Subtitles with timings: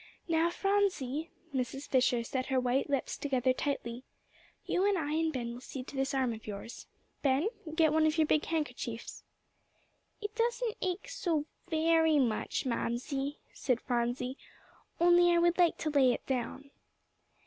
[0.27, 1.87] Now Phronsie" Mrs.
[1.87, 4.03] Fisher set her white lips together tightly
[4.65, 6.87] "you and I and Ben will see to this arm of yours.
[7.21, 9.23] Ben, get one of your big handkerchiefs."
[10.19, 14.39] "It doesn't ache so very much, Mamsie," said Phronsie,
[14.99, 16.71] "only I would like to lay it down."